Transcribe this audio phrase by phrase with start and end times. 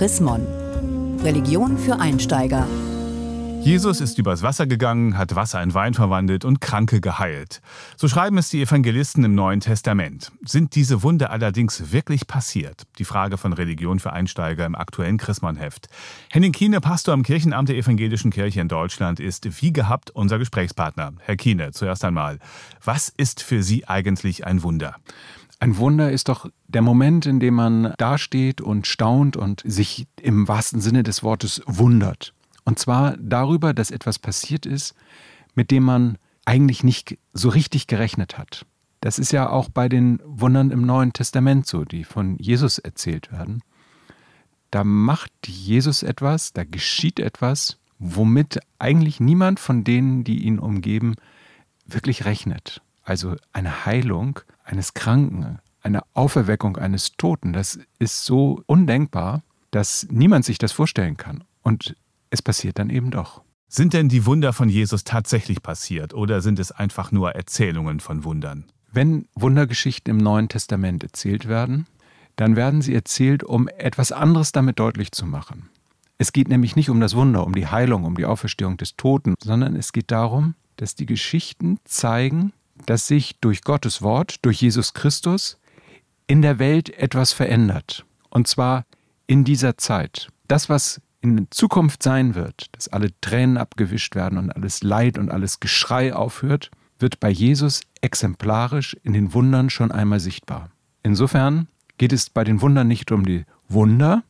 [0.00, 0.46] Chrismon.
[1.22, 2.66] Religion für Einsteiger.
[3.60, 7.60] Jesus ist übers Wasser gegangen, hat Wasser in Wein verwandelt und Kranke geheilt.
[7.98, 10.32] So schreiben es die Evangelisten im Neuen Testament.
[10.42, 12.84] Sind diese Wunder allerdings wirklich passiert?
[12.98, 15.88] Die Frage von Religion für Einsteiger im aktuellen Chrismon-Heft.
[16.30, 21.12] Henning Kiene, Pastor am Kirchenamt der Evangelischen Kirche in Deutschland, ist wie gehabt unser Gesprächspartner.
[21.18, 22.38] Herr Kiene, zuerst einmal,
[22.82, 24.96] was ist für Sie eigentlich ein Wunder?
[25.62, 30.48] Ein Wunder ist doch der Moment, in dem man dasteht und staunt und sich im
[30.48, 32.32] wahrsten Sinne des Wortes wundert.
[32.64, 34.94] Und zwar darüber, dass etwas passiert ist,
[35.54, 36.16] mit dem man
[36.46, 38.64] eigentlich nicht so richtig gerechnet hat.
[39.02, 43.30] Das ist ja auch bei den Wundern im Neuen Testament so, die von Jesus erzählt
[43.30, 43.62] werden.
[44.70, 51.16] Da macht Jesus etwas, da geschieht etwas, womit eigentlich niemand von denen, die ihn umgeben,
[51.86, 52.80] wirklich rechnet.
[53.10, 59.42] Also eine Heilung eines Kranken, eine Auferweckung eines Toten, das ist so undenkbar,
[59.72, 61.42] dass niemand sich das vorstellen kann.
[61.62, 61.96] Und
[62.30, 63.42] es passiert dann eben doch.
[63.66, 68.22] Sind denn die Wunder von Jesus tatsächlich passiert oder sind es einfach nur Erzählungen von
[68.22, 68.66] Wundern?
[68.92, 71.88] Wenn Wundergeschichten im Neuen Testament erzählt werden,
[72.36, 75.68] dann werden sie erzählt, um etwas anderes damit deutlich zu machen.
[76.18, 79.34] Es geht nämlich nicht um das Wunder, um die Heilung, um die Auferstehung des Toten,
[79.42, 82.52] sondern es geht darum, dass die Geschichten zeigen,
[82.86, 85.58] dass sich durch Gottes Wort, durch Jesus Christus,
[86.26, 88.04] in der Welt etwas verändert.
[88.28, 88.84] Und zwar
[89.26, 90.28] in dieser Zeit.
[90.48, 95.30] Das, was in Zukunft sein wird, dass alle Tränen abgewischt werden und alles Leid und
[95.30, 100.70] alles Geschrei aufhört, wird bei Jesus exemplarisch in den Wundern schon einmal sichtbar.
[101.02, 104.22] Insofern geht es bei den Wundern nicht um die Wunder,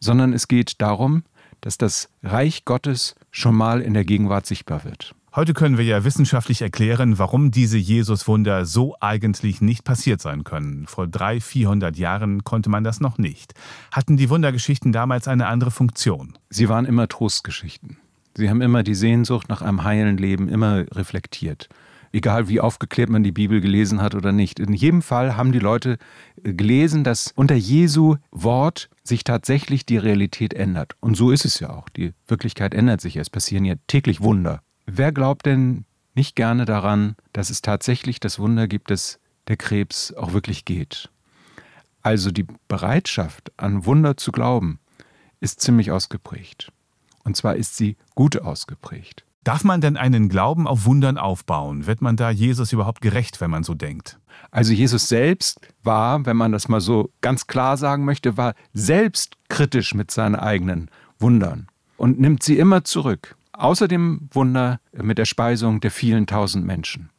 [0.00, 1.24] sondern es geht darum,
[1.60, 5.14] dass das Reich Gottes schon mal in der Gegenwart sichtbar wird.
[5.36, 10.86] Heute können wir ja wissenschaftlich erklären, warum diese Jesus-Wunder so eigentlich nicht passiert sein können.
[10.86, 13.52] Vor 300, 400 Jahren konnte man das noch nicht.
[13.92, 16.38] Hatten die Wundergeschichten damals eine andere Funktion?
[16.48, 17.98] Sie waren immer Trostgeschichten.
[18.34, 21.68] Sie haben immer die Sehnsucht nach einem heilen Leben immer reflektiert.
[22.12, 24.58] Egal wie aufgeklärt man die Bibel gelesen hat oder nicht.
[24.58, 25.98] In jedem Fall haben die Leute
[26.44, 30.94] gelesen, dass unter Jesu Wort sich tatsächlich die Realität ändert.
[31.00, 31.90] Und so ist es ja auch.
[31.90, 33.16] Die Wirklichkeit ändert sich.
[33.16, 34.62] Es passieren ja täglich Wunder.
[34.86, 40.14] Wer glaubt denn nicht gerne daran, dass es tatsächlich das Wunder gibt, dass der Krebs
[40.14, 41.10] auch wirklich geht?
[42.02, 44.78] Also die Bereitschaft, an Wunder zu glauben,
[45.40, 46.72] ist ziemlich ausgeprägt.
[47.24, 49.24] Und zwar ist sie gut ausgeprägt.
[49.42, 51.86] Darf man denn einen Glauben auf Wundern aufbauen?
[51.86, 54.18] Wird man da Jesus überhaupt gerecht, wenn man so denkt?
[54.50, 59.36] Also Jesus selbst war, wenn man das mal so ganz klar sagen möchte, war selbst
[59.48, 63.35] kritisch mit seinen eigenen Wundern und nimmt sie immer zurück.
[63.58, 67.10] Außer dem Wunder mit der Speisung der vielen tausend Menschen.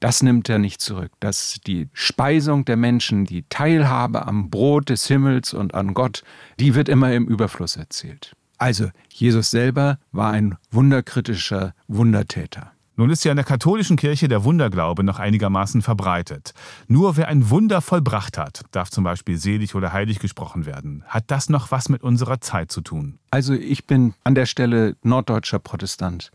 [0.00, 1.12] Das nimmt er nicht zurück.
[1.20, 6.24] Dass die Speisung der Menschen, die Teilhabe am Brot des Himmels und an Gott,
[6.60, 8.36] die wird immer im Überfluss erzählt.
[8.58, 12.73] Also, Jesus selber war ein wunderkritischer Wundertäter.
[12.96, 16.54] Nun ist ja in der katholischen Kirche der Wunderglaube noch einigermaßen verbreitet.
[16.86, 21.02] Nur wer ein Wunder vollbracht hat, darf zum Beispiel selig oder heilig gesprochen werden.
[21.08, 23.18] Hat das noch was mit unserer Zeit zu tun?
[23.30, 26.30] Also ich bin an der Stelle norddeutscher Protestant.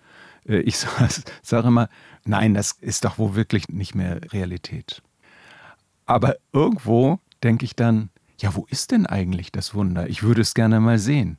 [0.46, 0.78] Äh, ich
[1.42, 1.88] sage immer,
[2.25, 5.02] nein, das ist doch wohl wirklich nicht mehr Realität.
[6.06, 8.09] Aber irgendwo denke ich dann,
[8.41, 10.09] ja, wo ist denn eigentlich das Wunder?
[10.09, 11.38] Ich würde es gerne mal sehen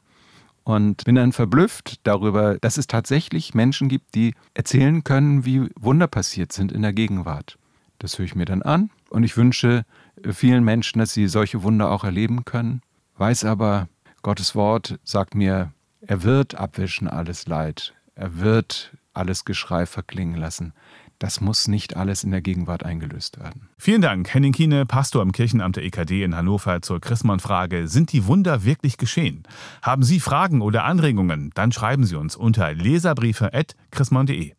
[0.71, 6.07] und bin dann verblüfft darüber, dass es tatsächlich Menschen gibt, die erzählen können, wie Wunder
[6.07, 7.59] passiert sind in der Gegenwart.
[7.99, 9.85] Das höre ich mir dann an und ich wünsche
[10.31, 12.83] vielen Menschen, dass sie solche Wunder auch erleben können.
[13.17, 13.89] Weiß aber,
[14.23, 17.95] Gottes Wort sagt mir, er wird abwischen alles Leid.
[18.15, 20.73] Er wird alles Geschrei verklingen lassen
[21.21, 23.69] das muss nicht alles in der Gegenwart eingelöst werden.
[23.79, 28.27] Vielen Dank, Henning Kiene, Pastor im Kirchenamt der EKD in Hannover zur Chrismon-Frage: Sind die
[28.27, 29.45] Wunder wirklich geschehen?
[29.83, 31.53] Haben Sie Fragen oder Anregungen?
[31.55, 34.55] Dann schreiben Sie uns unter leserbriefe.chrismon.de.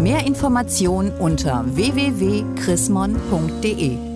[0.00, 4.13] Mehr Informationen unter www.chrismon.de